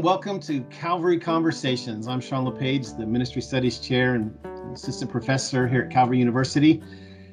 [0.00, 2.08] and welcome to Calvary Conversations.
[2.08, 4.34] I'm Sean LePage, the Ministry Studies Chair and
[4.72, 6.82] Assistant Professor here at Calvary University.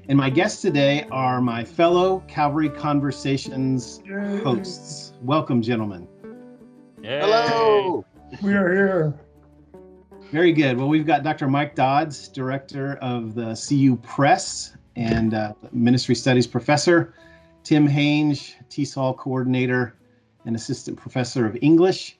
[0.09, 4.01] And my guests today are my fellow Calvary Conversations
[4.43, 5.13] hosts.
[5.21, 6.09] Welcome, gentlemen.
[7.01, 7.21] Yay.
[7.21, 8.03] Hello.
[8.41, 9.19] We are here.
[10.29, 10.77] Very good.
[10.77, 11.47] Well, we've got Dr.
[11.47, 17.13] Mike Dodds, Director of the CU Press and uh, Ministry Studies Professor,
[17.63, 19.95] Tim Hange, TESOL Coordinator
[20.45, 22.17] and Assistant Professor of English,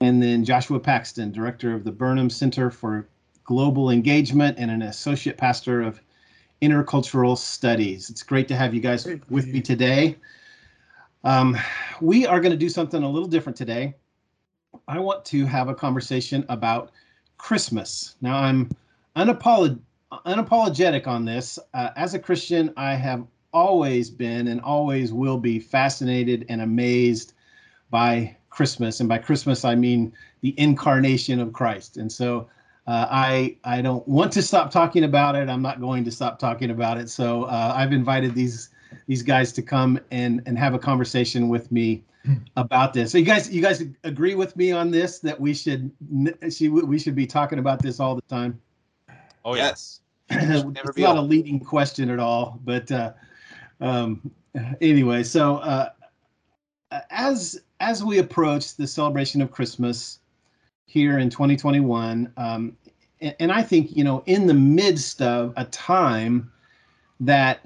[0.00, 3.08] and then Joshua Paxton, Director of the Burnham Center for
[3.44, 6.00] Global Engagement and an Associate Pastor of
[6.62, 8.10] Intercultural Studies.
[8.10, 10.16] It's great to have you guys with me today.
[11.24, 11.56] Um,
[12.00, 13.94] we are going to do something a little different today.
[14.86, 16.92] I want to have a conversation about
[17.36, 18.16] Christmas.
[18.20, 18.70] Now, I'm
[19.16, 19.80] unapolog-
[20.12, 21.58] unapologetic on this.
[21.74, 27.34] Uh, as a Christian, I have always been and always will be fascinated and amazed
[27.90, 31.96] by Christmas, and by Christmas I mean the incarnation of Christ.
[31.96, 32.48] And so
[32.88, 35.48] uh, I I don't want to stop talking about it.
[35.48, 37.08] I'm not going to stop talking about it.
[37.08, 38.70] So uh, I've invited these
[39.06, 42.02] these guys to come and and have a conversation with me
[42.56, 43.12] about this.
[43.12, 47.14] So you guys you guys agree with me on this that we should we should
[47.14, 48.60] be talking about this all the time.
[49.44, 50.00] Oh yes.
[50.30, 53.12] it's not a leading question at all, but uh,
[53.80, 54.32] um,
[54.80, 55.90] anyway, so uh,
[57.10, 60.20] as as we approach the celebration of Christmas
[60.86, 62.76] here in 2021, um,
[63.20, 66.50] and, and I think you know, in the midst of a time
[67.20, 67.60] that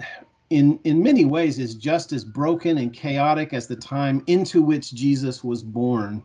[0.50, 4.92] in in many ways is just as broken and chaotic as the time into which
[4.92, 6.22] Jesus was born.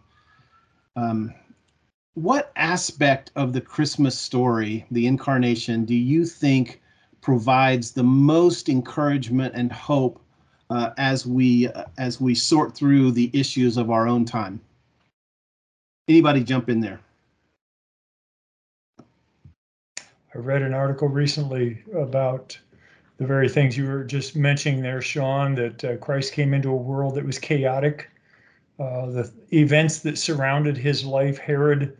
[0.95, 1.33] Um,
[2.15, 6.81] what aspect of the Christmas story, the incarnation, do you think
[7.21, 10.19] provides the most encouragement and hope
[10.69, 14.59] uh, as we uh, as we sort through the issues of our own time.
[16.07, 16.99] Anybody jump in there?
[20.33, 22.57] I read an article recently about
[23.17, 26.75] the very things you were just mentioning there, Sean, that uh, Christ came into a
[26.75, 28.09] world that was chaotic.
[28.79, 31.97] Uh, the events that surrounded his life, Herod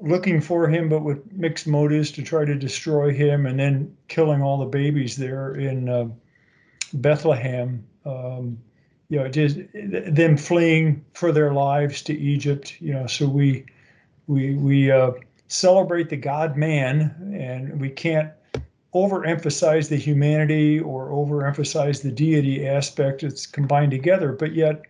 [0.00, 4.42] looking for him, but with mixed motives to try to destroy him, and then killing
[4.42, 6.08] all the babies there in uh,
[6.92, 8.58] Bethlehem um,
[9.08, 12.80] you know, just them fleeing for their lives to Egypt.
[12.80, 13.66] You know, so we
[14.26, 15.12] we we uh,
[15.48, 18.30] celebrate the God Man, and we can't
[18.94, 23.22] overemphasize the humanity or overemphasize the deity aspect.
[23.22, 24.82] It's combined together, but yet.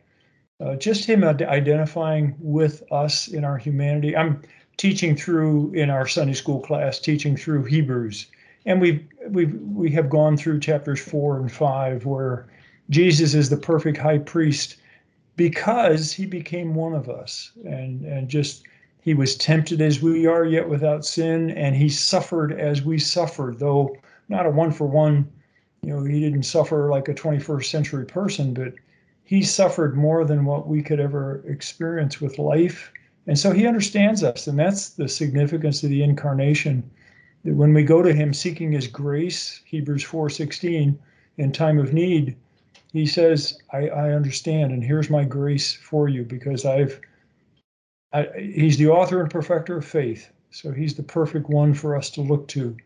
[0.60, 4.14] Uh, just him identifying with us in our humanity.
[4.14, 4.42] I'm
[4.76, 8.26] teaching through in our Sunday school class, teaching through Hebrews,
[8.64, 12.48] and we've we've we have gone through chapters four and five where
[12.90, 14.76] Jesus is the perfect high priest
[15.36, 17.52] because he became one of us.
[17.64, 18.64] And and just
[19.00, 23.58] he was tempted as we are yet without sin and he suffered as we suffered
[23.58, 23.96] though
[24.28, 25.30] not a one for one
[25.82, 28.74] you know he didn't suffer like a 21st century person but
[29.24, 32.92] he suffered more than what we could ever experience with life.
[33.26, 36.90] And so he understands us and that's the significance of the incarnation
[37.44, 40.98] that when we go to him seeking his grace hebrews 4.16
[41.38, 42.36] in time of need
[42.92, 47.00] he says, I, I understand, and here's my grace for you because I've,
[48.12, 50.30] I, he's the author and perfecter of faith.
[50.50, 52.76] So he's the perfect one for us to look to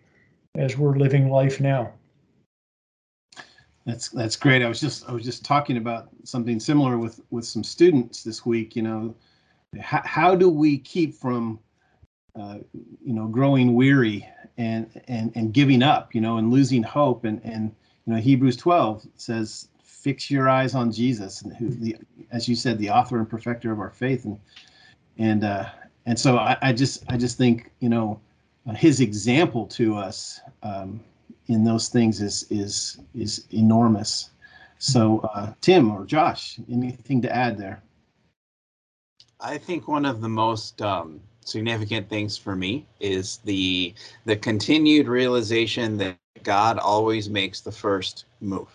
[0.56, 1.92] as we're living life now.
[3.86, 4.62] That's that's great.
[4.62, 8.46] I was just I was just talking about something similar with with some students this
[8.46, 8.76] week.
[8.76, 9.14] You know,
[9.78, 11.58] how, how do we keep from,
[12.38, 12.58] uh,
[13.04, 14.26] you know, growing weary
[14.56, 17.74] and and and giving up, you know, and losing hope and and
[18.06, 19.68] you know Hebrews 12 says
[20.04, 21.96] fix your eyes on Jesus, who, the,
[22.30, 24.38] as you said, the author and perfecter of our faith, and
[25.16, 25.66] and uh,
[26.04, 28.20] and so I, I just I just think you know
[28.76, 31.00] his example to us um,
[31.46, 34.30] in those things is is is enormous.
[34.78, 37.82] So uh, Tim or Josh, anything to add there?
[39.40, 43.94] I think one of the most um, significant things for me is the
[44.26, 48.68] the continued realization that God always makes the first move.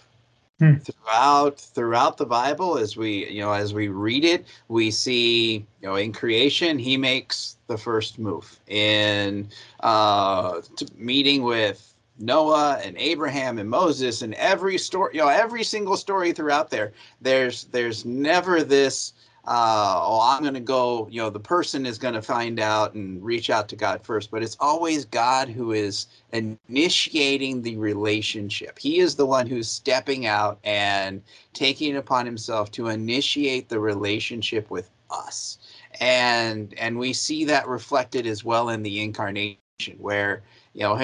[0.60, 0.76] Hmm.
[0.76, 5.88] Throughout throughout the Bible, as we you know as we read it, we see you
[5.88, 9.48] know in creation he makes the first move in
[9.80, 10.62] uh,
[10.98, 16.34] meeting with Noah and Abraham and Moses and every story you know every single story
[16.34, 16.92] throughout there.
[17.22, 19.14] There's there's never this
[19.45, 22.94] uh, oh, I'm going to go, you know, the person is going to find out
[22.94, 28.77] and reach out to God first, but it's always God who is initiating the relationship.
[28.80, 31.21] He is the one who's stepping out and
[31.53, 35.57] taking it upon himself to initiate the relationship with us.
[36.00, 39.57] and and we see that reflected as well in the incarnation
[39.97, 40.44] where
[40.74, 40.95] you know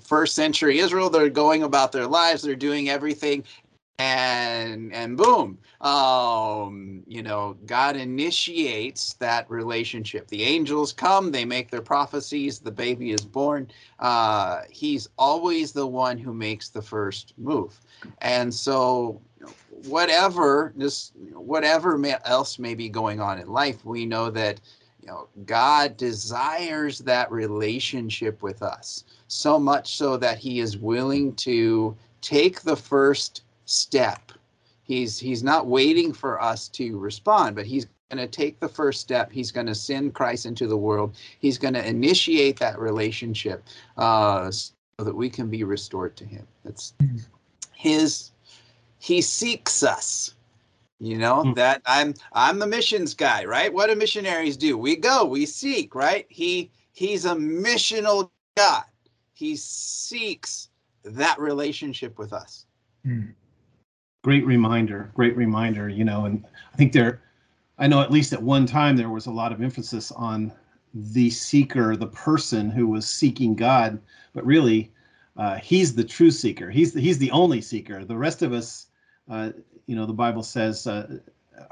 [0.00, 3.42] first century israel they're going about their lives they're doing everything
[3.98, 10.26] and and boom um you know god initiates that relationship.
[10.28, 13.68] The angels come they make their prophecies the baby is born.
[14.00, 17.80] Uh he's always the one who makes the first move.
[18.20, 19.20] And so
[19.68, 24.60] whatever this whatever may, else may be going on in life we know that
[25.00, 31.34] you know god desires that relationship with us so much so that he is willing
[31.34, 34.32] to take the first step.
[34.82, 39.00] He's he's not waiting for us to respond, but he's going to take the first
[39.00, 39.32] step.
[39.32, 41.16] He's going to send Christ into the world.
[41.40, 43.64] He's going to initiate that relationship
[43.96, 46.46] uh, so that we can be restored to Him.
[46.64, 46.94] That's
[47.72, 48.30] His.
[48.98, 50.34] He seeks us.
[51.00, 51.54] You know mm.
[51.56, 53.72] that I'm I'm the missions guy, right?
[53.72, 54.78] What do missionaries do?
[54.78, 56.26] We go, we seek, right?
[56.28, 58.84] He he's a missional God.
[59.32, 60.68] He seeks
[61.04, 62.66] that relationship with us.
[63.04, 63.34] Mm
[64.24, 67.20] great reminder great reminder you know and i think there
[67.78, 70.50] i know at least at one time there was a lot of emphasis on
[70.94, 74.00] the seeker the person who was seeking god
[74.32, 74.90] but really
[75.36, 76.70] uh, he's the true seeker.
[76.70, 78.04] He's the, he's the only seeker.
[78.04, 78.86] The rest of us
[79.28, 79.50] uh,
[79.86, 81.18] you know the bible says uh,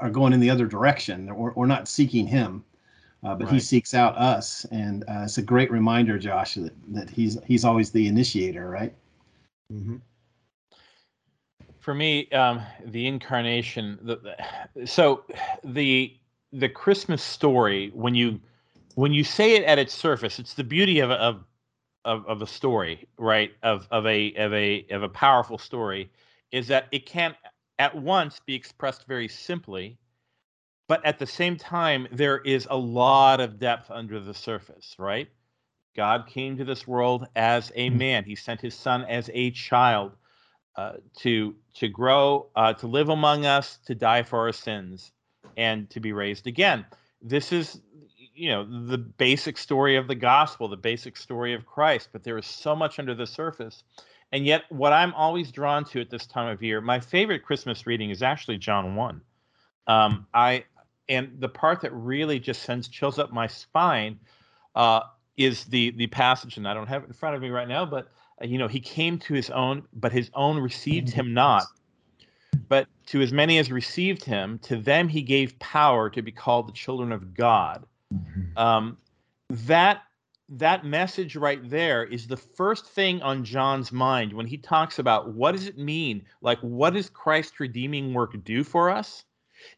[0.01, 1.29] are going in the other direction.
[1.29, 2.63] Or, or not seeking him
[3.23, 3.53] uh, but right.
[3.53, 4.65] he seeks out us.
[4.65, 8.93] And uh, it's a great reminder josh that, that he's he's always the initiator right?
[9.71, 9.97] Mm-hmm
[11.83, 13.99] for me, um, the incarnation.
[14.01, 14.35] The,
[14.73, 15.25] the, so
[15.63, 16.17] the
[16.53, 18.39] the Christmas story when you
[18.95, 21.43] when you say it at its surface, it's the beauty of of
[22.05, 23.51] of, of a story, right?
[23.63, 26.09] Of of a of a of a powerful story,
[26.51, 27.35] is that it can
[27.79, 29.97] at once be expressed very simply,
[30.87, 35.27] but at the same time there is a lot of depth under the surface, right?
[35.97, 37.97] God came to this world as a hmm.
[37.97, 38.23] man.
[38.23, 40.13] He sent his son as a child
[40.77, 45.11] uh, to to grow, uh, to live among us, to die for our sins,
[45.57, 46.85] and to be raised again.
[47.21, 47.81] This is,
[48.35, 52.09] you know, the basic story of the gospel, the basic story of Christ.
[52.11, 53.83] But there is so much under the surface,
[54.31, 57.85] and yet what I'm always drawn to at this time of year, my favorite Christmas
[57.87, 59.21] reading is actually John one.
[59.87, 60.65] Um, I
[61.09, 64.19] and the part that really just sends chills up my spine
[64.75, 65.01] uh,
[65.37, 67.85] is the the passage, and I don't have it in front of me right now,
[67.85, 68.07] but
[68.41, 71.63] you know, he came to his own, but his own received him not.
[72.67, 76.67] But to as many as received him, to them he gave power to be called
[76.67, 77.85] the children of God.
[78.13, 78.57] Mm-hmm.
[78.57, 78.97] Um,
[79.49, 80.01] that
[80.49, 85.33] that message right there is the first thing on John's mind when he talks about
[85.33, 86.25] what does it mean?
[86.41, 89.23] Like, what does Christ's redeeming work do for us?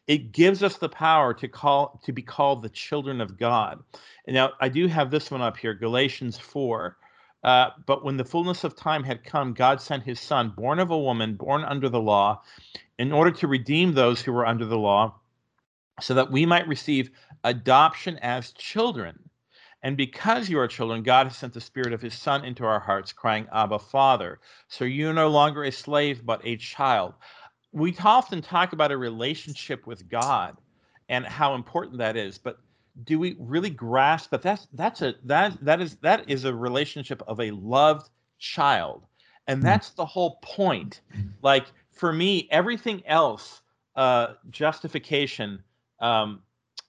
[0.06, 3.82] It gives us the power to call to be called the children of God.
[4.26, 6.96] And now I do have this one up here, Galatians 4.
[7.42, 10.90] Uh, but when the fullness of time had come, God sent his son, born of
[10.90, 12.42] a woman, born under the law,
[12.98, 15.14] in order to redeem those who were under the law,
[16.00, 17.10] so that we might receive
[17.44, 19.18] adoption as children.
[19.82, 22.80] And because you are children, God has sent the Spirit of His Son into our
[22.80, 24.40] hearts, crying, Abba, Father.
[24.68, 27.14] So you're no longer a slave, but a child.
[27.72, 30.56] We often talk about a relationship with God
[31.08, 32.38] and how important that is.
[32.38, 32.58] But
[33.04, 37.22] do we really grasp that that's that's a that that is that is a relationship
[37.26, 39.06] of a loved child.
[39.46, 39.64] And hmm.
[39.64, 41.00] that's the whole point.
[41.42, 43.60] Like for me everything else
[43.96, 45.62] uh justification
[46.00, 46.40] um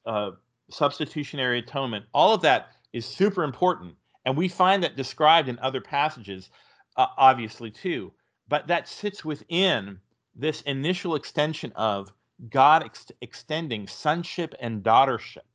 [0.06, 0.32] uh
[0.70, 3.96] substitutionary atonement all of that is super important.
[4.26, 6.50] And we find that described in other passages
[6.98, 8.12] uh, obviously too.
[8.50, 10.00] But that sits within
[10.36, 12.12] this initial extension of
[12.50, 15.47] god ex- extending sonship and daughtership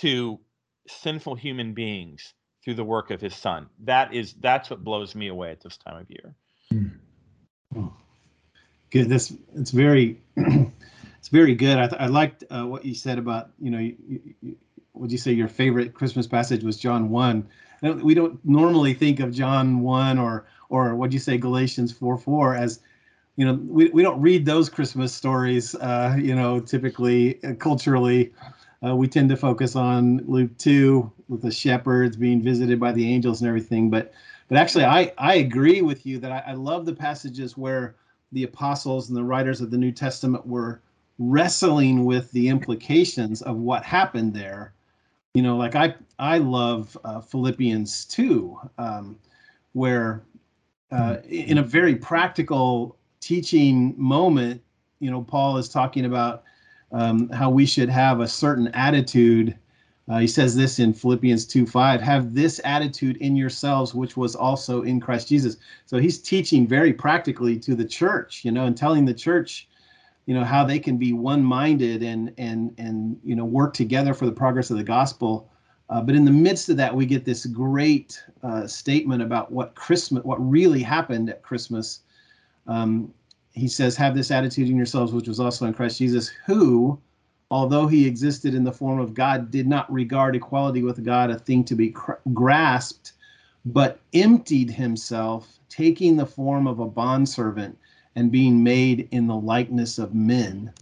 [0.00, 0.38] to
[0.88, 2.34] sinful human beings
[2.64, 3.68] through the work of his son.
[3.84, 6.34] That is that's what blows me away at this time of year.
[7.72, 7.86] Hmm.
[8.90, 9.08] Good.
[9.08, 11.78] This it's very it's very good.
[11.78, 13.96] I, th- I liked uh, what you said about you know you,
[14.40, 14.56] you,
[14.94, 17.46] would you say your favorite Christmas passage was John one.
[17.82, 22.16] We don't normally think of John one or or what do you say Galatians four
[22.16, 22.80] four as
[23.36, 28.32] you know we, we don't read those Christmas stories uh, you know typically uh, culturally
[28.86, 33.12] uh, we tend to focus on Luke 2 with the shepherds being visited by the
[33.12, 33.90] angels and everything.
[33.90, 34.12] But
[34.48, 37.96] but actually, I, I agree with you that I, I love the passages where
[38.30, 40.82] the apostles and the writers of the New Testament were
[41.18, 44.72] wrestling with the implications of what happened there.
[45.34, 49.18] You know, like I I love uh, Philippians 2, um,
[49.72, 50.22] where
[50.92, 54.62] uh, in a very practical teaching moment,
[55.00, 56.44] you know, Paul is talking about
[56.92, 59.56] um, how we should have a certain attitude.
[60.08, 64.36] Uh, he says this in Philippians 2 5 have this attitude in yourselves, which was
[64.36, 65.56] also in Christ Jesus.
[65.86, 69.68] So he's teaching very practically to the church, you know, and telling the church,
[70.26, 74.14] you know, how they can be one minded and, and, and, you know, work together
[74.14, 75.50] for the progress of the gospel.
[75.88, 79.74] Uh, but in the midst of that, we get this great uh, statement about what
[79.76, 82.00] Christmas, what really happened at Christmas.
[82.66, 83.12] Um,
[83.56, 86.98] he says, "Have this attitude in yourselves, which was also in Christ Jesus, who,
[87.50, 91.38] although he existed in the form of God, did not regard equality with God a
[91.38, 93.14] thing to be cr- grasped,
[93.64, 97.76] but emptied himself, taking the form of a bondservant
[98.14, 100.72] and being made in the likeness of men."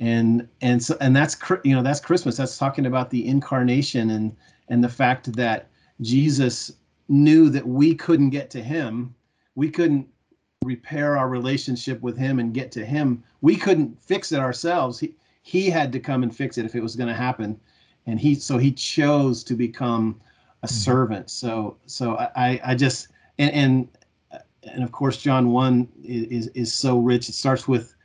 [0.00, 4.36] and and so and that's you know that's christmas that's talking about the incarnation and
[4.68, 5.68] and the fact that
[6.02, 6.72] jesus
[7.08, 9.14] knew that we couldn't get to him
[9.54, 10.06] we couldn't
[10.66, 15.14] repair our relationship with him and get to him we couldn't fix it ourselves he
[15.42, 17.58] he had to come and fix it if it was going to happen
[18.06, 20.20] and he so he chose to become
[20.62, 20.74] a mm-hmm.
[20.74, 23.08] servant so so i i just
[23.38, 23.88] and and
[24.64, 27.96] and of course john 1 is is so rich it starts with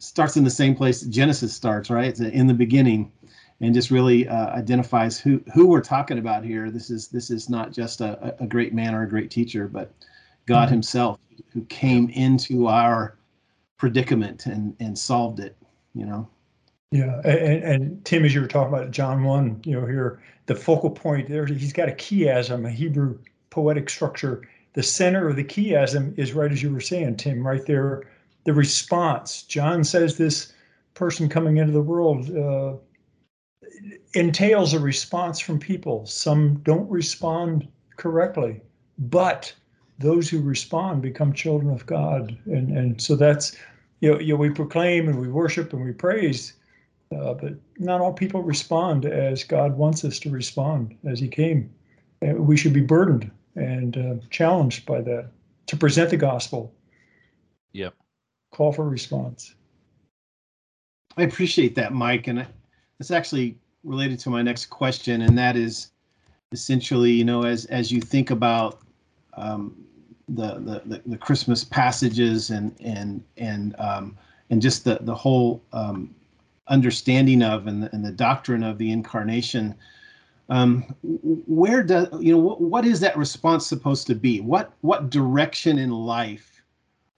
[0.00, 2.08] starts in the same place Genesis starts, right?
[2.08, 3.12] It's in the beginning,
[3.60, 6.70] and just really uh, identifies who who we're talking about here.
[6.70, 9.92] This is this is not just a, a great man or a great teacher, but
[10.46, 10.72] God mm-hmm.
[10.72, 11.18] Himself
[11.52, 13.16] who came into our
[13.78, 15.56] predicament and and solved it.
[15.94, 16.28] You know.
[16.92, 20.56] Yeah, and, and Tim, as you were talking about John one, you know, here the
[20.56, 23.18] focal point there, he's got a chiasm, a Hebrew
[23.50, 24.48] poetic structure.
[24.72, 28.08] The center of the chiasm is right as you were saying, Tim, right there
[28.44, 29.42] the response.
[29.42, 30.52] John says this
[30.94, 32.74] person coming into the world uh,
[34.14, 36.06] entails a response from people.
[36.06, 38.60] Some don't respond correctly,
[38.98, 39.52] but
[40.00, 42.36] those who respond become children of God.
[42.46, 43.56] And, and so that's,
[44.00, 46.54] you know, you know, we proclaim and we worship and we praise,
[47.14, 51.70] uh, but not all people respond as God wants us to respond as He came.
[52.22, 55.30] And we should be burdened and uh, challenged by that
[55.66, 56.74] to present the gospel.
[57.72, 57.94] Yep
[58.50, 59.54] call for response.
[61.16, 62.46] I appreciate that, Mike, and
[62.98, 65.90] it's actually related to my next question, and that is
[66.52, 68.80] essentially, you know, as as you think about
[69.34, 69.76] um,
[70.34, 74.16] the, the, the Christmas passages and and and um,
[74.50, 76.14] and just the the whole um,
[76.68, 79.74] understanding of and the, and the doctrine of the incarnation.
[80.48, 84.40] Um, where does you know what, what is that response supposed to be?
[84.40, 86.60] What what direction in life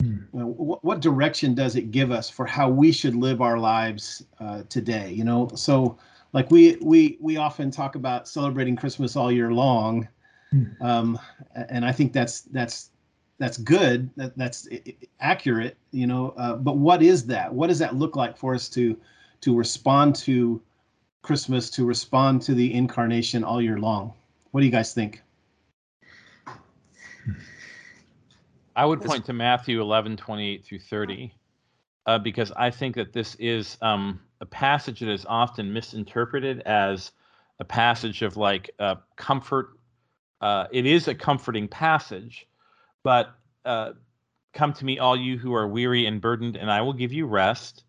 [0.03, 0.17] Hmm.
[0.33, 4.63] what, what, direction does it give us for how we should live our lives uh,
[4.69, 5.13] today?
[5.13, 5.97] You know, so
[6.33, 10.09] like we we we often talk about celebrating Christmas all year long,
[10.51, 10.65] hmm.
[10.81, 11.19] um,
[11.55, 12.91] and I think that's that's
[13.43, 14.09] that's good.
[14.17, 14.69] That, that's
[15.19, 15.77] accurate.
[15.91, 17.53] You know, uh, but what is that?
[17.53, 18.97] What does that look like for us to
[19.41, 20.63] to respond to
[21.23, 24.15] Christmas, to respond to the incarnation all year long?
[24.53, 25.23] What do you guys think?
[28.77, 31.35] I would point to Matthew 11, 28 through 30,
[32.07, 37.11] uh, because I think that this is um, a passage that is often misinterpreted as
[37.59, 39.71] a passage of like uh, comfort.
[40.41, 42.47] Uh, it is a comforting passage,
[43.05, 43.93] but uh,
[44.53, 47.27] come to me, all you who are weary and burdened, and I will give you
[47.27, 47.85] rest.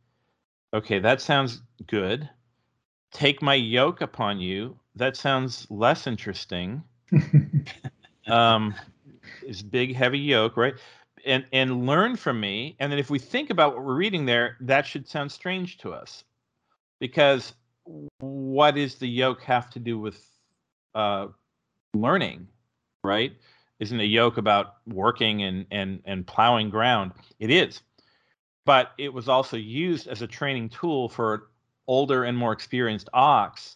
[0.73, 2.29] Okay, that sounds good.
[3.11, 4.79] Take my yoke upon you.
[4.95, 6.83] That sounds less interesting.
[8.27, 8.73] um,
[9.45, 10.75] is big, heavy yoke, right?
[11.25, 12.75] And and learn from me.
[12.79, 15.93] And then if we think about what we're reading there, that should sound strange to
[15.93, 16.23] us,
[16.99, 17.53] because
[18.19, 20.25] what does the yoke have to do with
[20.95, 21.27] uh,
[21.93, 22.47] learning,
[23.03, 23.33] right?
[23.83, 27.11] Isn't a yoke about working and and and plowing ground?
[27.37, 27.81] It is,
[28.63, 31.49] but it was also used as a training tool for
[31.85, 33.75] older and more experienced ox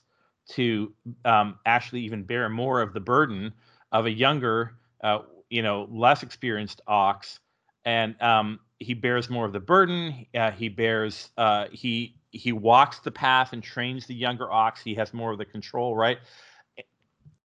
[0.52, 0.94] to
[1.26, 3.52] um, actually even bear more of the burden
[3.92, 7.42] of a younger uh, you know less experienced ox,
[7.84, 10.26] and um, he bears more of the burden.
[10.34, 14.82] Uh, he bears uh, he he walks the path and trains the younger ox.
[14.82, 16.20] He has more of the control, right?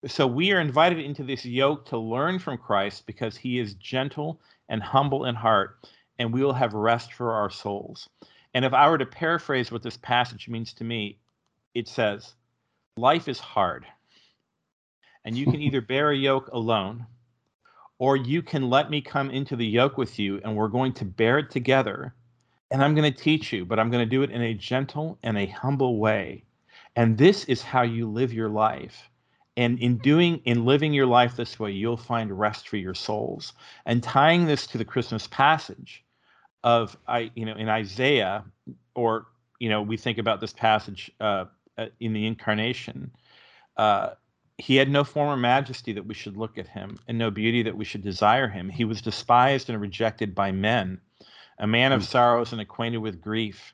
[0.07, 4.39] So we are invited into this yoke to learn from Christ because he is gentle
[4.69, 8.07] and humble in heart, and we will have rest for our souls.
[8.53, 11.19] And if I were to paraphrase what this passage means to me,
[11.73, 12.33] it says,
[12.95, 13.85] Life is hard,
[15.25, 17.05] and you can either bear a yoke alone
[17.97, 21.05] or you can let me come into the yoke with you and we're going to
[21.05, 22.15] bear it together
[22.71, 25.17] and I'm going to teach you, but I'm going to do it in a gentle
[25.23, 26.43] and a humble way.
[26.95, 29.09] And this is how you live your life.
[29.57, 33.53] And in doing, in living your life this way, you'll find rest for your souls.
[33.85, 36.03] And tying this to the Christmas passage
[36.63, 38.43] of I, you know, in Isaiah
[38.95, 39.27] or
[39.59, 41.45] you know we think about this passage uh,
[41.77, 43.11] uh, in the incarnation,
[43.77, 44.11] uh,
[44.57, 47.63] he had no form or majesty that we should look at him, and no beauty
[47.63, 48.69] that we should desire him.
[48.69, 50.99] He was despised and rejected by men,
[51.57, 52.07] a man of hmm.
[52.07, 53.73] sorrows and acquainted with grief.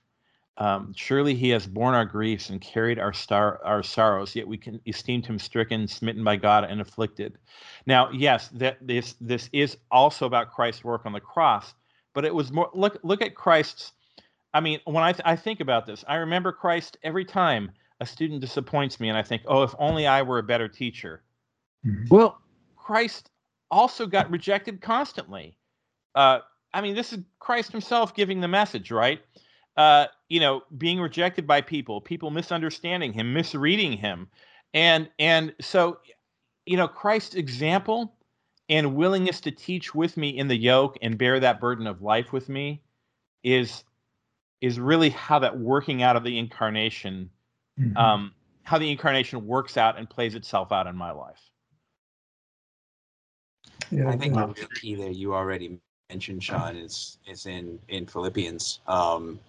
[0.57, 4.57] Um, surely he has borne our griefs and carried our star our sorrows, yet we
[4.57, 7.37] can esteemed him stricken, smitten by God, and afflicted.
[7.85, 11.73] Now, yes, that this this is also about Christ's work on the cross,
[12.13, 13.91] but it was more look look at Christ's.
[14.53, 18.05] I mean, when I th- I think about this, I remember Christ every time a
[18.05, 21.23] student disappoints me and I think, oh, if only I were a better teacher.
[21.85, 22.13] Mm-hmm.
[22.13, 22.41] Well,
[22.77, 23.29] Christ
[23.71, 25.57] also got rejected constantly.
[26.13, 26.39] Uh,
[26.73, 29.21] I mean, this is Christ himself giving the message, right?
[29.77, 34.27] Uh, you know, being rejected by people, people misunderstanding him, misreading him.
[34.73, 35.99] And and so,
[36.65, 38.15] you know, Christ's example
[38.69, 42.31] and willingness to teach with me in the yoke and bear that burden of life
[42.31, 42.81] with me
[43.43, 43.83] is
[44.61, 47.29] is really how that working out of the incarnation
[47.79, 47.97] mm-hmm.
[47.97, 51.39] um, how the incarnation works out and plays itself out in my life.
[53.91, 58.05] Yeah, I think the real key there you already mentioned, Sean, is is in in
[58.05, 59.39] Philippians, um,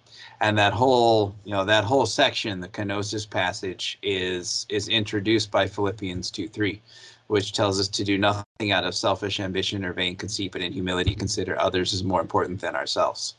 [0.41, 5.67] and that whole you know that whole section, the kenosis passage, is is introduced by
[5.67, 6.81] Philippians two three,
[7.27, 10.73] which tells us to do nothing out of selfish ambition or vain conceit, but in
[10.73, 13.35] humility consider others as more important than ourselves,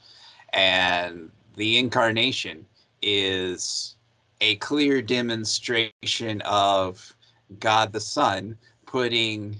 [0.52, 2.64] and the incarnation
[3.02, 3.96] is
[4.40, 7.14] a clear demonstration of
[7.58, 8.56] God the Son
[8.86, 9.56] putting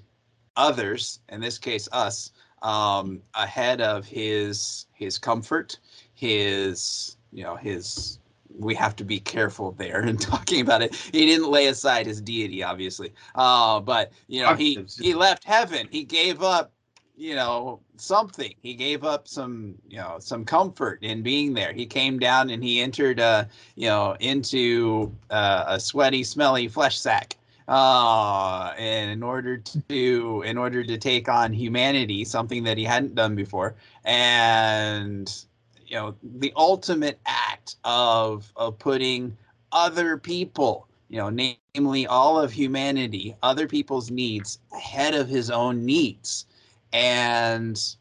[0.56, 5.78] others, in this case us, um, ahead of his his comfort,
[6.14, 8.18] his you know his.
[8.58, 10.94] We have to be careful there in talking about it.
[10.94, 15.88] He didn't lay aside his deity, obviously, uh, but you know he he left heaven.
[15.90, 16.72] He gave up
[17.18, 21.84] you know something he gave up some you know some comfort in being there he
[21.84, 27.36] came down and he entered uh you know into uh, a sweaty smelly flesh sack
[27.68, 32.84] uh and in order to do, in order to take on humanity something that he
[32.84, 35.44] hadn't done before and
[35.86, 39.36] you know the ultimate act of of putting
[39.72, 45.84] other people you know namely all of humanity other people's needs ahead of his own
[45.84, 46.46] needs
[46.92, 47.96] and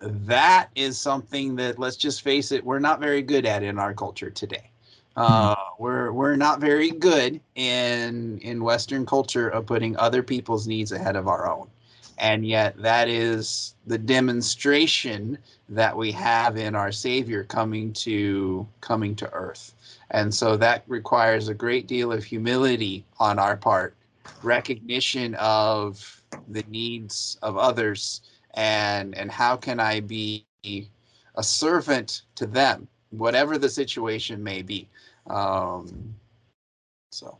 [0.00, 3.94] that is something that let's just face it we're not very good at in our
[3.94, 4.70] culture today
[5.16, 5.82] uh, hmm.
[5.82, 11.16] we're we're not very good in in western culture of putting other people's needs ahead
[11.16, 11.68] of our own.
[12.18, 15.36] And yet that is the demonstration
[15.68, 19.74] that we have in our savior coming to coming to earth.
[20.10, 23.96] And so that requires a great deal of humility on our part
[24.42, 28.22] recognition of the needs of others
[28.54, 34.88] and and how can i be a servant to them whatever the situation may be
[35.28, 36.14] um,
[37.10, 37.38] so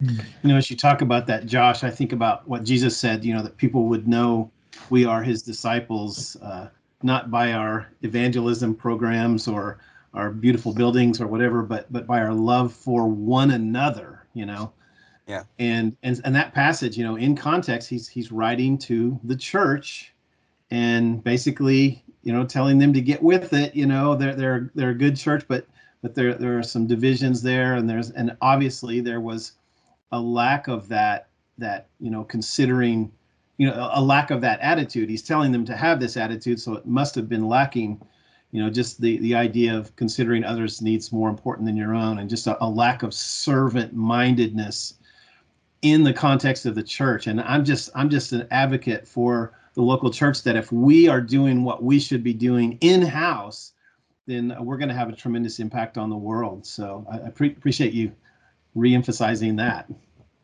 [0.00, 3.32] you know as you talk about that josh i think about what jesus said you
[3.32, 4.50] know that people would know
[4.90, 6.68] we are his disciples uh,
[7.02, 9.78] not by our evangelism programs or
[10.12, 14.70] our beautiful buildings or whatever but but by our love for one another you know
[15.26, 15.42] yeah.
[15.58, 20.14] And and and that passage, you know, in context, he's he's writing to the church
[20.70, 23.74] and basically, you know, telling them to get with it.
[23.74, 25.66] You know, they're they're they're a good church, but
[26.02, 29.52] but there there are some divisions there, and there's and obviously there was
[30.12, 31.28] a lack of that
[31.58, 33.10] that you know considering
[33.58, 35.08] you know a lack of that attitude.
[35.08, 38.00] He's telling them to have this attitude, so it must have been lacking
[38.52, 42.18] you know just the the idea of considering others needs more important than your own
[42.18, 44.94] and just a, a lack of servant mindedness
[45.82, 49.82] in the context of the church and i'm just i'm just an advocate for the
[49.82, 53.72] local church that if we are doing what we should be doing in house
[54.26, 56.66] then we're going to have a tremendous impact on the world.
[56.66, 58.12] So i, I pre- appreciate you
[58.74, 59.88] re-emphasizing that.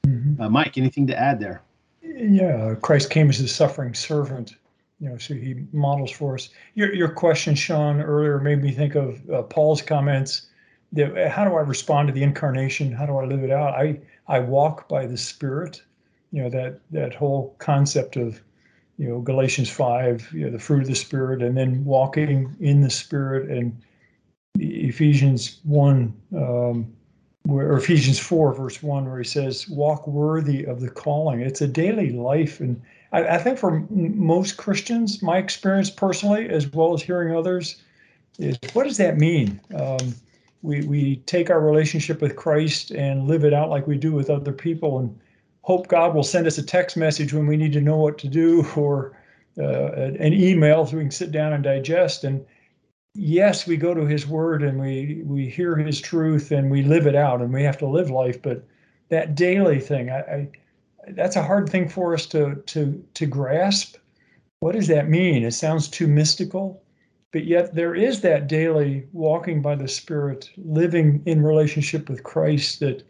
[0.06, 0.42] Mm-hmm.
[0.42, 1.62] uh, mike anything to add there?
[2.02, 4.56] Yeah christ came as a suffering servant
[4.98, 6.48] you know so he models for us.
[6.74, 10.48] Your, your question sean earlier made me think of uh, paul's comments
[10.92, 12.92] that how do i respond to the incarnation?
[12.92, 13.74] How do i live it out?
[13.74, 15.82] I I walk by the Spirit.
[16.30, 18.40] You know that that whole concept of
[19.02, 22.82] you know Galatians five, you know, the fruit of the Spirit, and then walking in
[22.82, 23.76] the Spirit, and
[24.60, 26.86] Ephesians one, um,
[27.42, 31.60] where or Ephesians four verse one, where he says, "Walk worthy of the calling." It's
[31.60, 36.94] a daily life, and I, I think for most Christians, my experience personally, as well
[36.94, 37.82] as hearing others,
[38.38, 39.60] is what does that mean?
[39.74, 40.14] Um,
[40.62, 44.30] we, we take our relationship with Christ and live it out like we do with
[44.30, 45.18] other people and
[45.62, 48.28] hope God will send us a text message when we need to know what to
[48.28, 49.16] do or
[49.58, 52.24] uh, an email so we can sit down and digest.
[52.24, 52.44] And
[53.14, 57.06] yes, we go to His Word and we we hear His truth and we live
[57.06, 58.40] it out, and we have to live life.
[58.40, 58.64] But
[59.08, 60.48] that daily thing, I, I
[61.08, 63.96] that's a hard thing for us to to to grasp.
[64.60, 65.44] What does that mean?
[65.44, 66.82] It sounds too mystical,
[67.32, 72.78] but yet there is that daily walking by the Spirit, living in relationship with Christ
[72.80, 73.02] that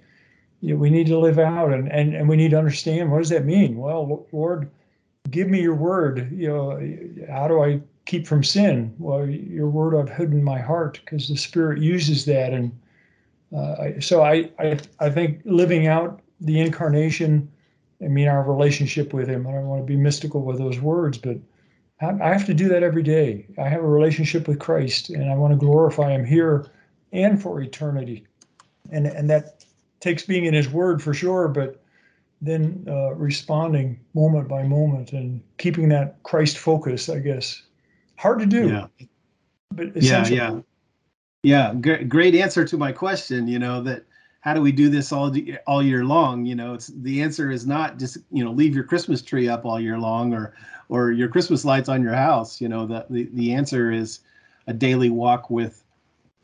[0.62, 3.18] you know, we need to live out, and, and and we need to understand what
[3.18, 3.77] does that mean.
[3.77, 4.70] Well, Lord,
[5.31, 6.33] give me your word.
[6.33, 8.94] You know, how do I keep from sin?
[8.98, 12.72] Well, your word I've hidden in my heart because the Spirit uses that, and
[13.55, 17.53] uh, so I, I I think living out the incarnation
[18.03, 19.46] I mean, our relationship with Him.
[19.46, 21.37] I don't want to be mystical with those words, but
[22.01, 23.46] I have to do that every day.
[23.59, 26.66] I have a relationship with Christ, and I want to glorify Him here
[27.12, 28.27] and for eternity.
[28.90, 29.64] And and that
[30.02, 31.82] takes being in His Word for sure, but
[32.42, 37.08] then uh, responding moment by moment and keeping that Christ focus.
[37.08, 37.62] I guess
[38.16, 38.86] hard to do, Yeah.
[39.70, 40.36] but Yeah, essential.
[40.36, 40.60] yeah.
[41.44, 43.48] Yeah, great, great answer to my question.
[43.48, 44.04] You know that
[44.42, 45.34] how do we do this all
[45.66, 46.44] all year long?
[46.44, 49.64] You know, it's the answer is not just you know leave your Christmas tree up
[49.64, 50.54] all year long or
[50.88, 52.60] or your Christmas lights on your house.
[52.60, 54.20] You know, the the, the answer is
[54.68, 55.82] a daily walk with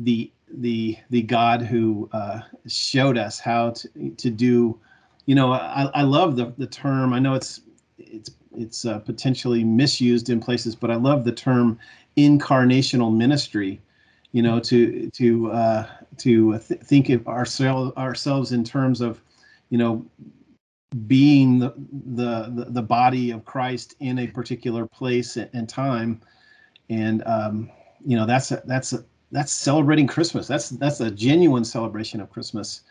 [0.01, 4.79] the the the God who uh, showed us how to to do.
[5.27, 7.13] You know, I, I love the the term.
[7.13, 7.61] I know it's
[7.99, 11.79] it's it's uh, potentially misused in places, but I love the term
[12.17, 13.81] incarnational ministry
[14.33, 15.87] you know to to uh,
[16.19, 19.23] to th- think of ourselves ourselves in terms of
[19.71, 20.05] you know
[21.07, 21.75] being the,
[22.15, 26.21] the the body of Christ in a particular place and time
[26.91, 27.71] and um,
[28.05, 30.47] you know that's a, that's a, that's celebrating Christmas.
[30.47, 32.83] That's that's a genuine celebration of Christmas.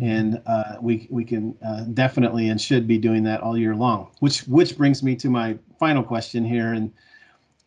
[0.00, 4.10] And uh, we we can uh, definitely and should be doing that all year long
[4.20, 6.72] which which brings me to my final question here.
[6.72, 6.92] And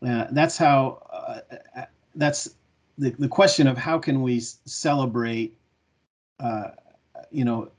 [0.05, 2.55] uh, that's how uh, that's
[2.97, 5.57] the, the question of how can we celebrate
[6.39, 6.69] uh,
[7.31, 7.69] you know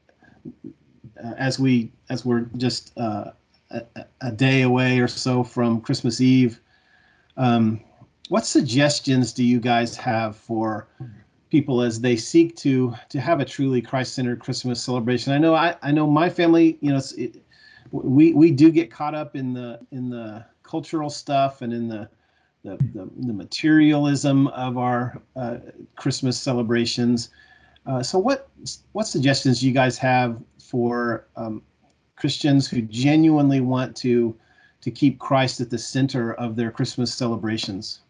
[1.39, 3.31] as we as we're just uh,
[3.71, 3.85] a-
[4.21, 6.61] a day away or so from christmas eve
[7.37, 7.81] um,
[8.29, 10.89] what suggestions do you guys have for
[11.51, 15.77] people as they seek to to have a truly christ-centered christmas celebration i know i
[15.83, 17.37] i know my family you know it,
[17.93, 22.09] we we do get caught up in the in the cultural stuff and in the
[22.67, 25.59] the, the, the materialism of our uh,
[25.95, 27.31] Christmas celebrations.
[27.87, 28.49] Uh, so, what
[28.93, 31.63] what suggestions do you guys have for um,
[32.17, 34.37] Christians who genuinely want to
[34.81, 38.01] to keep Christ at the center of their Christmas celebrations?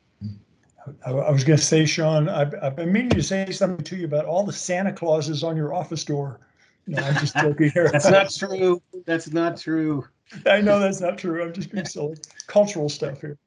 [1.05, 3.96] I, I was going to say, Sean, I've, I've been meaning to say something to
[3.96, 6.40] you about all the Santa Clauses on your office door.
[6.87, 7.90] No, I'm just joking here.
[7.90, 8.83] That's not true.
[9.07, 10.07] That's not true.
[10.46, 11.42] I know that's not true.
[11.42, 12.16] I'm just being silly.
[12.46, 13.38] Cultural stuff here.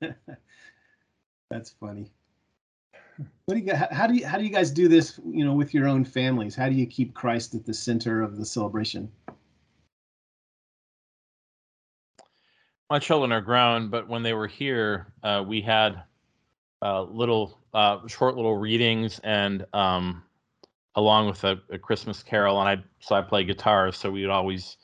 [1.50, 2.10] That's funny.
[3.44, 5.20] What do you gu- how do you how do you guys do this?
[5.24, 8.36] You know, with your own families, how do you keep Christ at the center of
[8.36, 9.10] the celebration?
[12.90, 16.02] my children are grown, but when they were here, uh, we had
[16.82, 20.22] uh, little uh, short little readings and um,
[20.94, 22.60] along with a, a Christmas carol.
[22.60, 24.76] And I so I play guitar, so we would always,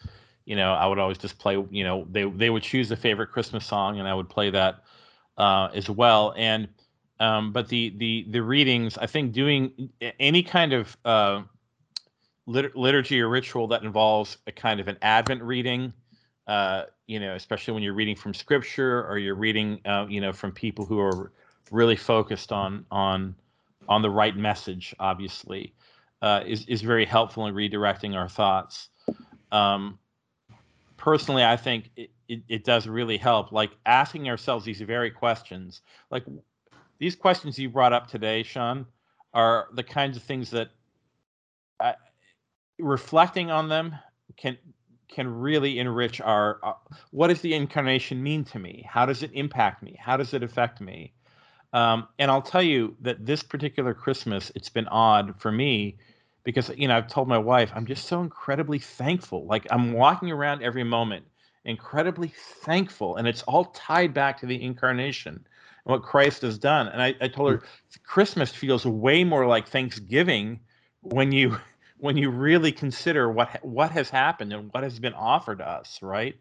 [0.45, 1.55] you know, I would always just play.
[1.71, 4.85] You know, they they would choose a favorite Christmas song, and I would play that
[5.39, 6.35] uh, as well.
[6.37, 6.69] And
[7.21, 11.43] um, but the the the readings, I think, doing any kind of uh,
[12.47, 15.93] lit- liturgy or ritual that involves a kind of an Advent reading
[16.47, 20.33] uh, you know, especially when you're reading from scripture or you're reading, uh, you know,
[20.33, 21.33] from people who are
[21.73, 23.35] really focused on on
[23.89, 24.95] on the right message.
[25.01, 25.75] Obviously,
[26.21, 28.89] uh, is is very helpful in redirecting our thoughts.
[29.51, 29.99] Um,
[30.97, 33.51] personally, I think it, it, it does really help.
[33.51, 35.81] Like asking ourselves these very questions,
[36.11, 36.25] like
[36.99, 38.87] these questions you brought up today, Sean,
[39.35, 40.71] are the kinds of things that
[41.81, 41.95] I,
[42.79, 43.97] reflecting on them
[44.37, 44.57] can
[45.09, 46.73] can really enrich our uh,
[47.11, 50.43] what does the incarnation mean to me how does it impact me how does it
[50.43, 51.13] affect me
[51.73, 55.97] um, and i'll tell you that this particular christmas it's been odd for me
[56.45, 60.31] because you know i've told my wife i'm just so incredibly thankful like i'm walking
[60.31, 61.25] around every moment
[61.65, 62.33] incredibly
[62.63, 67.01] thankful and it's all tied back to the incarnation and what christ has done and
[67.03, 67.63] i, I told her
[68.05, 70.61] christmas feels way more like thanksgiving
[71.03, 71.57] when you
[72.03, 76.35] when you really consider what what has happened and what has been offered us, right?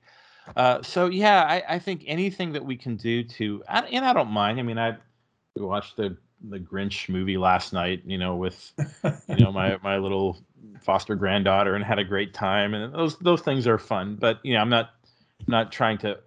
[0.56, 4.14] Uh, so yeah, I, I think anything that we can do to, and and I
[4.14, 4.60] don't mind.
[4.60, 4.98] I mean, I
[5.56, 6.18] we watched the
[6.50, 8.74] the Grinch movie last night, you know, with
[9.28, 10.40] you know my my little
[10.82, 14.16] foster granddaughter, and had a great time, and those those things are fun.
[14.20, 14.92] But you know, I'm not
[15.48, 16.20] not trying to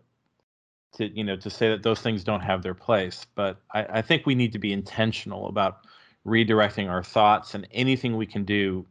[0.97, 3.27] to you know to say that those things don't have their place.
[3.35, 5.87] But I, I think we need to be intentional about
[6.27, 8.87] redirecting our thoughts and anything we can do,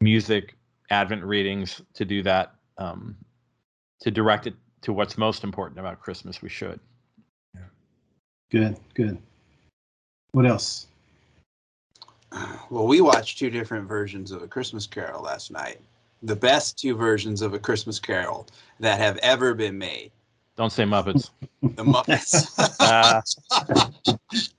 [0.00, 0.56] music,
[0.90, 3.16] Advent readings, to do that, um,
[4.00, 6.42] to direct it to what's most important about Christmas.
[6.42, 6.78] We should.
[8.50, 9.18] Good, good.
[10.34, 10.88] What else?
[12.68, 15.80] Well, we watched two different versions of A Christmas Carol last night.
[16.24, 18.48] The best two versions of A Christmas Carol
[18.80, 20.10] that have ever been made.
[20.56, 21.30] Don't say Muppets.
[21.62, 22.80] The Muppets.
[22.80, 23.20] uh,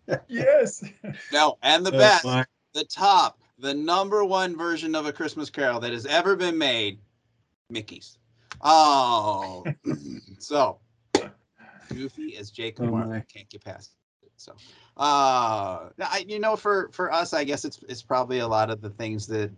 [0.30, 0.82] yes.
[1.34, 5.50] no, and the Oh, best, my- the top, the number one version of A Christmas
[5.50, 7.00] Carol that has ever been made,
[7.70, 8.18] Mickey's.
[8.62, 9.66] Oh,
[10.40, 10.80] so
[11.90, 13.24] goofy as Jacob Oh, Marley.
[13.28, 13.92] Can't get past
[14.24, 14.32] it.
[14.38, 14.54] So,
[14.98, 18.82] uh, I, you know, for for us, I guess it's it's probably a lot of
[18.82, 19.52] the things that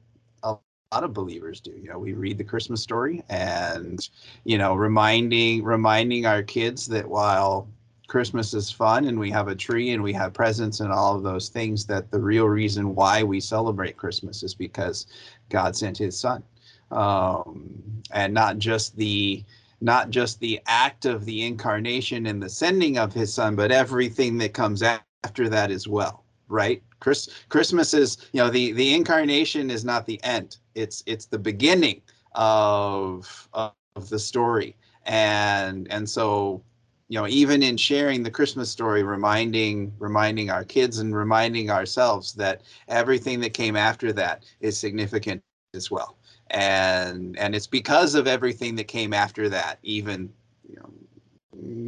[0.43, 0.57] a
[0.93, 1.71] lot of believers do.
[1.71, 4.07] You know, we read the Christmas story, and
[4.45, 7.67] you know, reminding reminding our kids that while
[8.07, 11.23] Christmas is fun and we have a tree and we have presents and all of
[11.23, 15.05] those things, that the real reason why we celebrate Christmas is because
[15.49, 16.43] God sent His Son,
[16.91, 19.43] um, and not just the
[19.81, 24.37] not just the act of the incarnation and the sending of his son, but everything
[24.39, 24.81] that comes
[25.27, 26.83] after that as well, right?
[26.99, 31.39] Chris, Christmas is, you know, the the incarnation is not the end; it's it's the
[31.39, 32.01] beginning
[32.35, 36.63] of of the story, and and so,
[37.09, 42.33] you know, even in sharing the Christmas story, reminding reminding our kids and reminding ourselves
[42.35, 45.41] that everything that came after that is significant
[45.73, 46.17] as well.
[46.51, 50.33] And and it's because of everything that came after that even
[50.67, 51.06] you know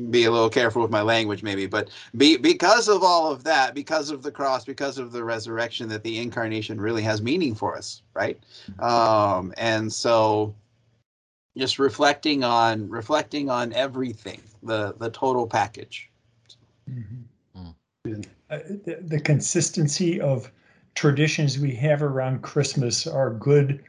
[0.10, 3.74] be a little careful with my language maybe but be because of all of that
[3.74, 7.78] because of the cross because of the resurrection that the incarnation really has meaning for
[7.78, 8.40] us right
[8.80, 10.54] um and so
[11.58, 16.10] just reflecting on reflecting on everything the the total package
[16.90, 17.76] Mhm.
[18.06, 18.28] Good.
[18.50, 20.52] Uh, the, the consistency of
[20.96, 23.84] traditions we have around Christmas are good.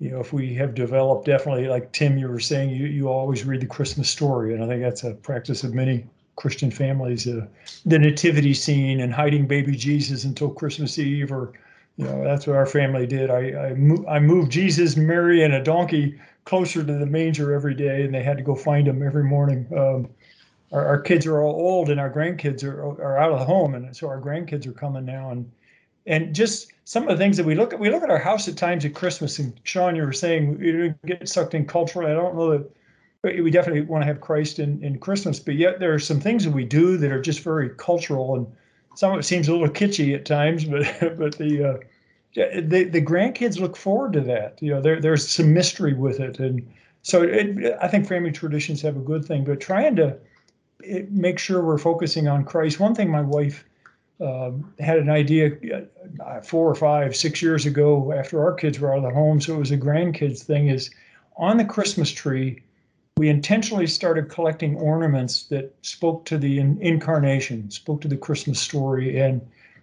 [0.00, 3.44] You know, if we have developed definitely, like Tim, you were saying, you, you always
[3.44, 4.54] read the Christmas story.
[4.54, 6.06] And I think that's a practice of many
[6.36, 7.26] Christian families.
[7.26, 7.46] Uh,
[7.84, 11.52] the nativity scene and hiding baby Jesus until Christmas Eve, or,
[11.96, 13.28] you know, that's what our family did.
[13.28, 17.74] I, I, mo- I moved Jesus, Mary, and a donkey closer to the manger every
[17.74, 19.66] day, and they had to go find him every morning.
[19.76, 20.08] Um,
[20.72, 23.74] our, our kids are all old and our grandkids are, are out of the home
[23.74, 25.50] and so our grandkids are coming now and
[26.06, 28.48] and just some of the things that we look at we look at our house
[28.48, 32.14] at times at christmas and sean you were saying we get sucked in culturally i
[32.14, 35.92] don't know that we definitely want to have christ in, in christmas but yet there
[35.92, 38.46] are some things that we do that are just very cultural and
[38.94, 40.64] some of it seems a little kitschy at times
[41.00, 41.76] but but the uh,
[42.34, 46.38] the, the grandkids look forward to that you know there, there's some mystery with it
[46.38, 46.66] and
[47.02, 50.16] so it, i think family traditions have a good thing but trying to
[51.10, 52.78] make sure we're focusing on Christ.
[52.78, 53.64] One thing my wife
[54.20, 55.52] um, had an idea
[56.24, 59.40] uh, four or five, six years ago after our kids were out of the home,
[59.40, 60.68] so it was a grandkids thing.
[60.68, 60.90] Is
[61.36, 62.62] on the Christmas tree,
[63.16, 68.58] we intentionally started collecting ornaments that spoke to the in- incarnation, spoke to the Christmas
[68.58, 69.40] story, and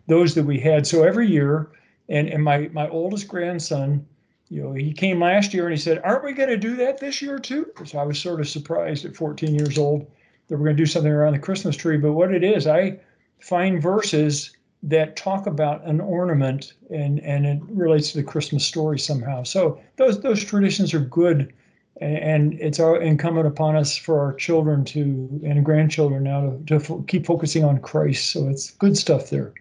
[0.08, 0.86] those that we had.
[0.86, 1.69] So every year,
[2.10, 4.06] and and my my oldest grandson.
[4.48, 7.00] You know, he came last year and he said, "Aren't we going to do that
[7.00, 10.06] this year too?" So I was sort of surprised at 14 years old
[10.48, 11.98] that we're going to do something around the Christmas tree.
[11.98, 13.00] But what it is, I
[13.39, 19.00] find verses that talk about an ornament and and it relates to the Christmas story
[19.00, 19.43] somehow.
[19.43, 21.54] So those those traditions are good,
[22.00, 27.04] and, it's all incumbent upon us for our children to and grandchildren now to, to
[27.08, 28.32] keep focusing on Christ.
[28.32, 29.54] So it's good stuff there.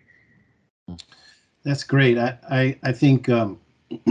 [1.64, 2.18] That's great.
[2.18, 3.58] I I, I think um,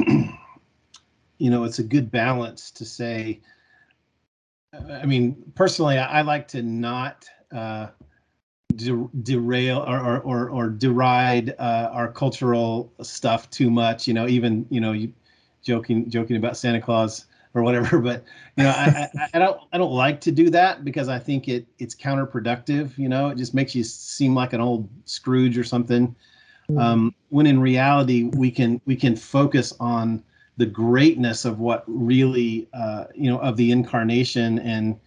[1.37, 3.39] you know it's a good balance to say.
[4.73, 7.89] I mean, personally, I, I like to not uh,
[8.75, 14.07] de- derail or or or, or deride uh, our cultural stuff too much.
[14.07, 15.13] You know, even you know, you
[15.61, 17.99] joking joking about Santa Claus or whatever.
[18.01, 18.23] But
[18.57, 21.47] you know, I, I, I don't I don't like to do that because I think
[21.47, 22.97] it it's counterproductive.
[22.97, 26.15] You know, it just makes you seem like an old Scrooge or something
[26.77, 30.23] um, when in reality we can we can focus on
[30.57, 34.99] the greatness of what really uh, you know of the incarnation and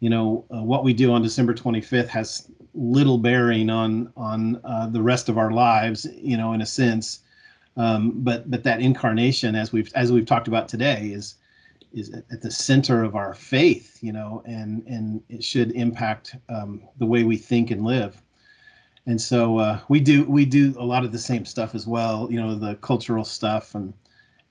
[0.00, 4.86] you know uh, what we do on December 25th has little bearing on on uh,
[4.86, 7.20] the rest of our lives you know in a sense.
[7.76, 11.36] Um, but but that incarnation as we've as we've talked about today is
[11.92, 16.82] is at the center of our faith you know and and it should impact um,
[16.98, 18.22] the way we think and live.
[19.06, 22.28] And so uh, we do we do a lot of the same stuff as well
[22.30, 23.92] you know the cultural stuff and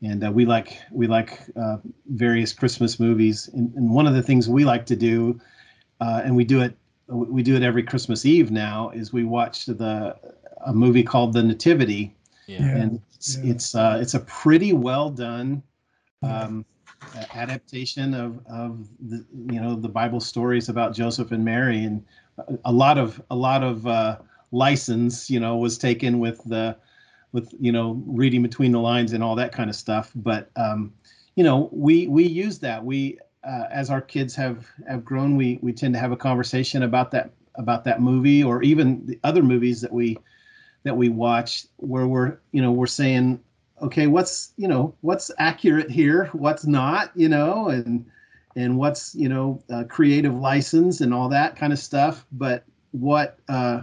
[0.01, 1.77] and uh, we like we like uh,
[2.08, 3.49] various christmas movies.
[3.53, 5.39] And, and one of the things we like to do
[6.01, 6.75] uh, and we do it
[7.10, 8.89] we do it every Christmas Eve now.
[8.91, 10.15] Is we watch the
[10.65, 12.15] a movie called The Nativity,
[12.48, 12.60] Yeah.
[12.60, 12.78] Yeah.
[12.78, 13.52] and it's yeah.
[13.52, 15.63] it's uh, it's a pretty well done
[16.22, 16.65] um,
[17.15, 22.04] a- adaptation of of the you know the Bible stories about Joseph and Mary, and
[22.38, 24.17] a- a lot of a lot of uh,
[24.52, 26.76] license you know was taken with the
[27.32, 30.12] with you know reading between the lines and all that kind of stuff.
[30.15, 30.93] But um,
[31.36, 35.60] you know we we use that we uh, as our kids have have grown we
[35.62, 39.43] we tend to have a conversation about that about that movie or even the other
[39.43, 40.17] movies that we
[40.84, 43.39] that we watch where we're you know we're saying
[43.82, 46.25] okay what's you know what's accurate here?
[46.34, 47.12] What's not?
[47.15, 48.06] You know and
[48.56, 52.25] and what's you know uh, creative license and all that kind of stuff.
[52.32, 53.82] But what uh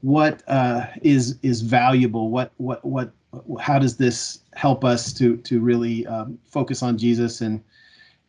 [0.00, 2.30] what uh is is valuable?
[2.30, 3.12] What what what
[3.60, 7.62] how does this help us to to really um, focus on jesus and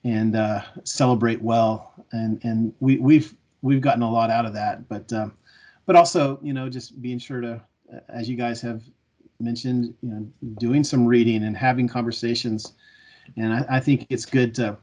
[0.08, 1.93] and uh celebrate well.
[2.12, 5.34] And and we we've we've gotten a lot out of that but um
[5.86, 7.62] but also you know just being sure to
[8.10, 8.84] as you guys have
[9.39, 12.74] mentioned you know doing some reading and having conversations.
[13.36, 14.78] And i, I think it's good to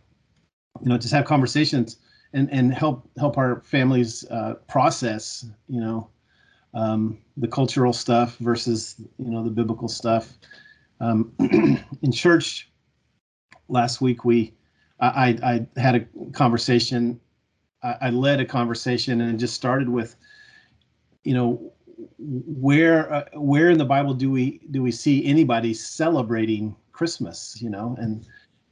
[0.82, 1.98] you know just have conversations
[2.34, 6.08] and and help help our families uh, process you know
[6.74, 10.34] um, the cultural stuff versus you know the biblical stuff.
[11.00, 11.32] Um,
[12.02, 12.70] in church
[13.68, 14.52] last week we
[15.08, 17.20] I, I had a conversation
[17.82, 20.16] I, I led a conversation and it just started with
[21.22, 21.72] you know
[22.18, 27.70] where uh, where in the bible do we do we see anybody celebrating christmas you
[27.70, 28.26] know and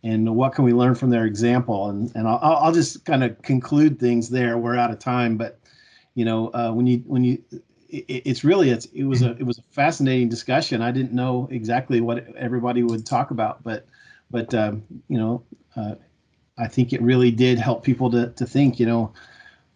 [0.05, 1.89] and what can we learn from their example?
[1.89, 4.59] And and i'll, I'll just kind of conclude things there.
[4.59, 5.59] We're out of time but
[6.15, 7.43] you know uh, when you when you
[7.89, 10.83] it, it's really it's it was a it was a fascinating discussion.
[10.83, 13.87] I didn't know exactly what everybody would talk about but
[14.31, 15.45] but um, you know
[15.77, 15.95] uh,
[16.63, 19.13] i think it really did help people to to think you know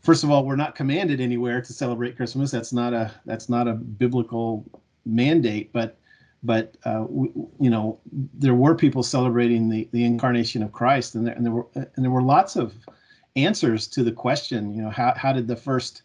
[0.06, 2.52] first of all, we're not commanded anywhere to celebrate Christmas.
[2.52, 4.64] That's not a that's not a biblical
[5.04, 5.72] mandate.
[5.72, 5.98] But
[6.44, 7.98] but uh, w- you know
[8.32, 12.04] there were people celebrating the the incarnation of Christ, and there and there were and
[12.04, 12.72] there were lots of
[13.34, 14.72] answers to the question.
[14.72, 16.02] You know how how did the first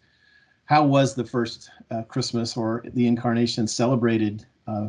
[0.64, 4.44] how was the first uh, Christmas or the incarnation celebrated?
[4.66, 4.88] Uh,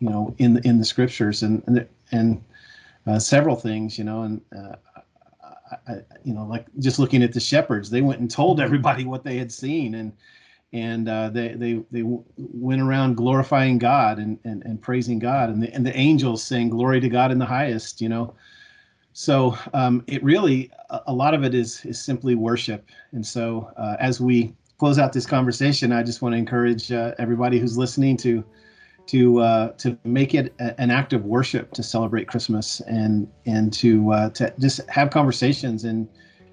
[0.00, 2.44] you know in the in the scriptures and and, and
[3.06, 3.98] uh, several things.
[3.98, 4.40] You know and.
[5.90, 9.24] I, you know, like just looking at the shepherds, they went and told everybody what
[9.24, 10.12] they had seen, and
[10.72, 12.02] and uh, they they they
[12.36, 16.70] went around glorifying God and and, and praising God, and the and the angels saying
[16.70, 18.00] glory to God in the highest.
[18.00, 18.34] You know,
[19.12, 23.70] so um, it really a, a lot of it is is simply worship, and so
[23.76, 27.76] uh, as we close out this conversation, I just want to encourage uh, everybody who's
[27.76, 28.42] listening to
[29.10, 33.72] to uh, to make it a, an act of worship to celebrate Christmas and and
[33.72, 36.08] to uh, to just have conversations and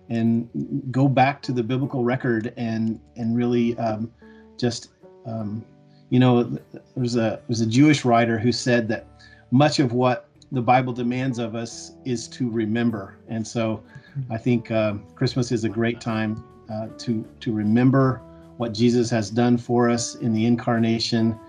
[0.10, 0.50] and
[0.90, 4.12] go back to the biblical record and and really um,
[4.58, 4.90] just
[5.28, 5.64] um,
[6.10, 6.58] you know
[6.96, 9.06] there's a there's a Jewish writer who said that
[9.52, 13.20] much of what the Bible demands of us is to remember.
[13.28, 13.84] And so
[14.32, 18.20] I think um, Christmas is a great time uh, to to remember
[18.58, 21.40] what Jesus has done for us in the incarnation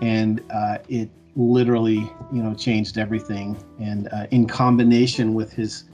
[0.00, 3.56] and uh, it literally you know changed everything.
[3.80, 5.84] And uh, in combination with his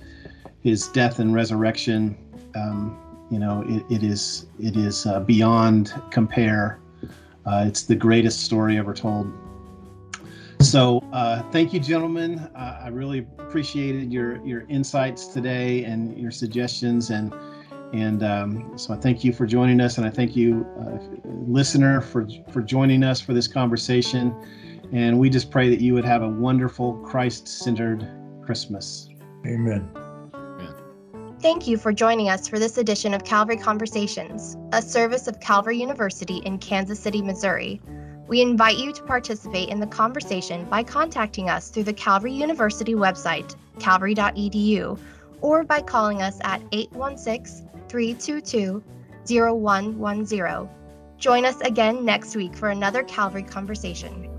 [0.63, 2.17] his death and resurrection
[2.55, 2.99] um,
[3.31, 6.81] you know it, it is it is uh, beyond compare.
[7.47, 9.31] Uh, it's the greatest story ever told.
[10.61, 12.39] So uh, thank you gentlemen.
[12.55, 17.35] Uh, i really appreciated your your insights today and your suggestions and
[17.95, 20.99] and um, so I thank you for joining us, and I thank you, uh,
[21.47, 24.35] listener, for for joining us for this conversation.
[24.93, 28.07] And we just pray that you would have a wonderful Christ-centered
[28.43, 29.09] Christmas.
[29.47, 29.89] Amen.
[31.41, 35.79] Thank you for joining us for this edition of Calvary Conversations, a service of Calvary
[35.79, 37.81] University in Kansas City, Missouri.
[38.27, 42.95] We invite you to participate in the conversation by contacting us through the Calvary University
[42.95, 44.99] website, calvary.edu,
[45.45, 48.83] or by calling us at 816 322
[49.29, 50.69] 0110.
[51.19, 54.31] Join us again next week for another Calvary Conversation.